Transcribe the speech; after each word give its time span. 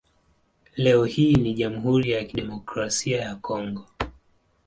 Leo 0.75 1.05
hii 1.05 1.35
ni 1.35 1.53
Jamhuri 1.53 2.11
ya 2.11 2.23
Kidemokrasia 2.25 3.21
ya 3.21 3.35
Kongo. 3.35 3.87